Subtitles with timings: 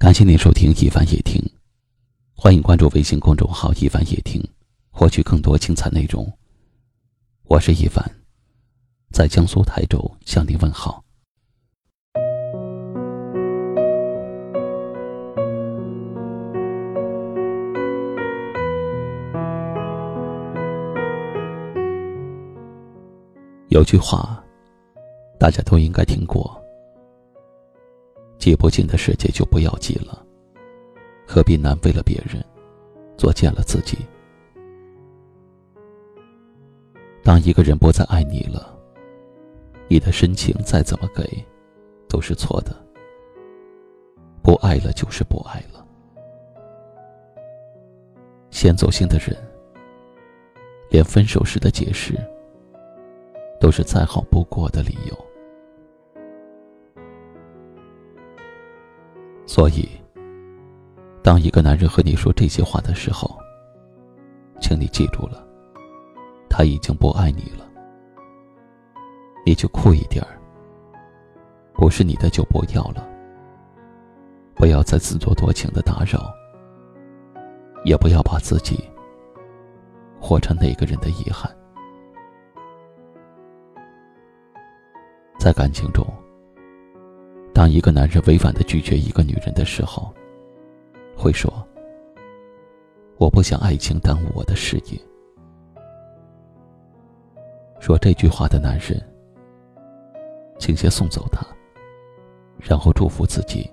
[0.00, 1.38] 感谢您收听一凡夜听，
[2.34, 4.42] 欢迎关注微信公众号一凡夜听，
[4.90, 6.26] 获取更多精彩内容。
[7.44, 8.02] 我是一凡，
[9.12, 11.04] 在江苏台州向您问好。
[23.68, 24.42] 有句话，
[25.38, 26.58] 大家都应该听过。
[28.40, 30.26] 记不进的世界就不要记了，
[31.28, 32.42] 何必难为了别人，
[33.14, 33.98] 作践了自己？
[37.22, 38.74] 当一个人不再爱你了，
[39.88, 41.22] 你的深情再怎么给，
[42.08, 42.74] 都是错的。
[44.42, 45.86] 不爱了就是不爱了。
[48.50, 49.36] 先走心的人，
[50.88, 52.18] 连分手时的解释，
[53.60, 55.29] 都是再好不过的理由。
[59.52, 59.88] 所以，
[61.24, 63.36] 当一个男人和你说这些话的时候，
[64.60, 65.44] 请你记住了，
[66.48, 67.68] 他已经不爱你了。
[69.44, 70.38] 你就酷一点儿，
[71.74, 73.04] 不是你的就不要了。
[74.54, 76.32] 不要再自作多情的打扰，
[77.84, 78.88] 也不要把自己
[80.20, 81.50] 活成那个人的遗憾。
[85.40, 86.06] 在感情中。
[87.60, 90.10] 当一个男人委婉的拒绝一个女人的时候，
[91.14, 91.52] 会说
[93.20, 94.98] ：“我不想爱情耽误我的事业。”
[97.78, 98.98] 说这句话的男人，
[100.58, 101.46] 请先送走他，
[102.58, 103.70] 然后祝福自己。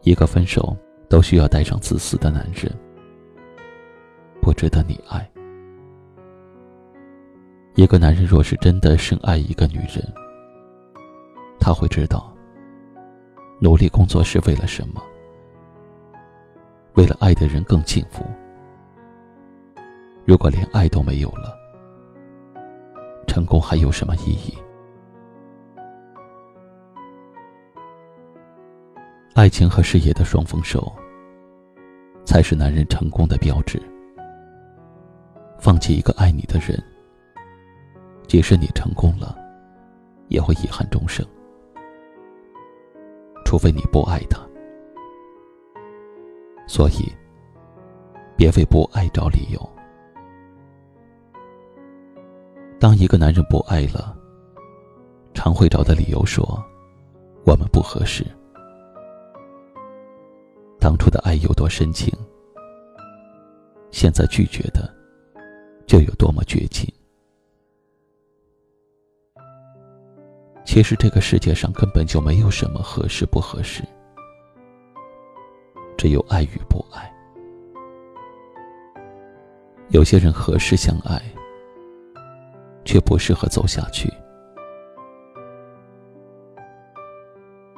[0.00, 0.74] 一个分手
[1.10, 2.74] 都需要带上自私的男人，
[4.40, 5.30] 不值得你爱。
[7.74, 10.02] 一个男人若是真的深爱一个女人，
[11.60, 12.32] 他会知道，
[13.60, 15.02] 努力工作是为了什么？
[16.94, 18.24] 为了爱的人更幸福。
[20.24, 21.56] 如果连爱都没有了，
[23.26, 24.56] 成功还有什么意义？
[29.34, 30.80] 爱情和事业的双丰收，
[32.24, 33.80] 才是男人成功的标志。
[35.58, 36.82] 放弃一个爱你的人，
[38.26, 39.36] 即使你成功了，
[40.28, 41.24] 也会遗憾终生。
[43.50, 44.38] 除非你不爱他，
[46.68, 47.12] 所以
[48.36, 49.58] 别为不爱找理由。
[52.78, 54.16] 当一个男人不爱了，
[55.34, 56.44] 常会找的理由说
[57.44, 58.24] 我们不合适。
[60.78, 62.08] 当初的爱有多深情，
[63.90, 64.88] 现在拒绝的
[65.88, 66.88] 就有多么绝情。
[70.72, 73.82] 其实这个世界上根本就没有什么合适不合适，
[75.98, 77.12] 只有爱与不爱。
[79.88, 81.20] 有些人合适相爱，
[82.84, 84.08] 却不适合走下去。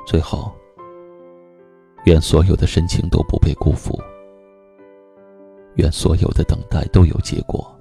[0.07, 0.53] 最后，
[2.05, 3.99] 愿所有的深情都不被辜负，
[5.77, 7.75] 愿所有的等待都有结果，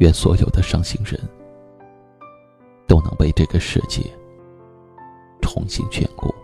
[0.00, 1.16] 愿所有的伤心人。
[2.86, 4.02] 都能被这个世界
[5.40, 6.34] 重新眷顾。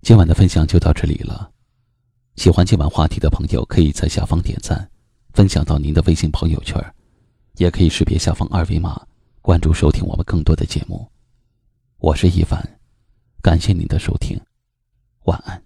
[0.00, 1.48] 今晚的分享就到这里了。
[2.34, 4.90] 喜欢今晚话题的朋友，可以在下方点赞，
[5.32, 6.82] 分享到您的微信朋友圈，
[7.56, 9.00] 也可以识别下方二维码
[9.40, 11.11] 关注收听我们更多的节目。
[12.02, 12.60] 我是一凡，
[13.40, 14.36] 感谢您的收听，
[15.26, 15.62] 晚安。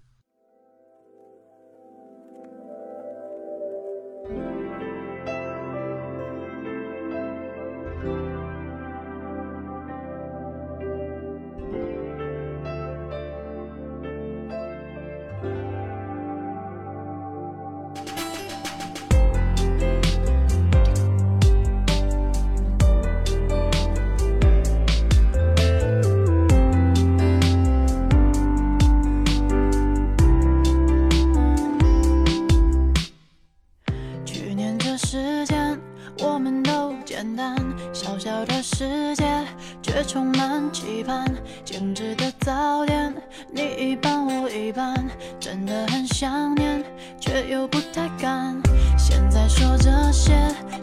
[40.97, 41.25] 满期盼，
[41.63, 43.13] 精致的早点，
[43.51, 44.95] 你一半我一半，
[45.39, 46.83] 真的很想念，
[47.19, 48.59] 却又不太敢。
[48.97, 50.33] 现在说这些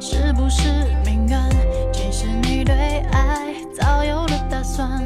[0.01, 0.69] 是不是
[1.05, 1.49] 敏感？
[1.93, 2.75] 其实你对
[3.13, 5.03] 爱早有了打算，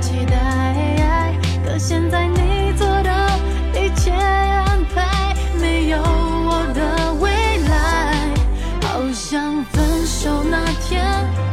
[0.00, 0.34] 期待。
[1.64, 3.10] 可现在你做的
[3.74, 7.30] 一切安排，没有我的未
[7.68, 8.34] 来，
[8.82, 11.04] 好像分手那天，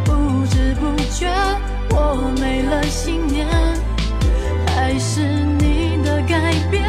[0.04, 1.28] 不知不觉
[1.92, 3.46] 我没了信念，
[4.68, 6.84] 还是你的改变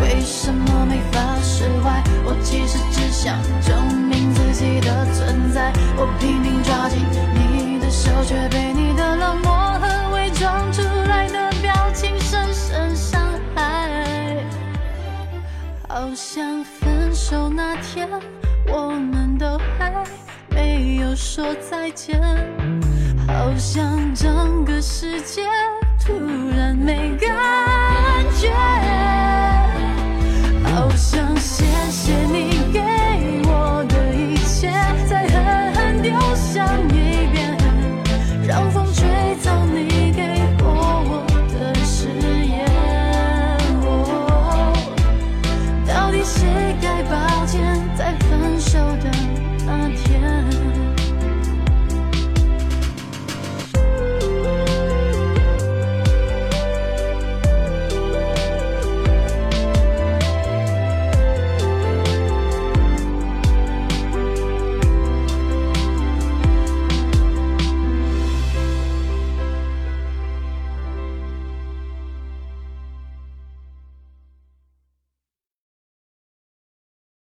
[0.00, 5.72] 为什么没法释怀，我其实只想证明自己的存在。
[5.96, 6.98] 我拼命抓紧
[7.34, 13.20] 你的手，却被你的冷漠和伪装出来的表情深深伤
[13.54, 14.44] 害。
[15.88, 18.08] 好像分手那天，
[18.68, 19.92] 我们都还
[20.50, 22.20] 没有说再见，
[23.26, 25.42] 好像整个世界
[26.04, 26.12] 突
[26.56, 27.28] 然没感
[28.38, 28.52] 觉，
[30.76, 32.05] 好想歇歇